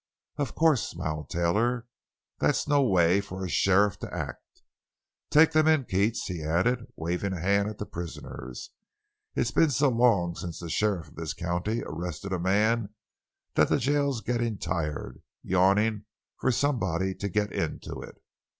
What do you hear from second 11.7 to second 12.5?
arrested a